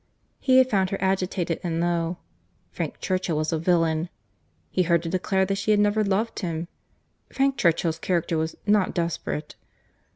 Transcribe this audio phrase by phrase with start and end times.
[0.39, 4.09] He had found her agitated and low.—Frank Churchill was a villain.—
[4.71, 6.67] He heard her declare that she had never loved him.
[7.31, 9.53] Frank Churchill's character was not desperate.